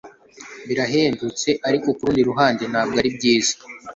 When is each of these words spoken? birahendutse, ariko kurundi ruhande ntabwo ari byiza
birahendutse, 0.67 1.49
ariko 1.67 1.87
kurundi 1.97 2.21
ruhande 2.29 2.63
ntabwo 2.71 2.95
ari 3.01 3.09
byiza 3.17 3.53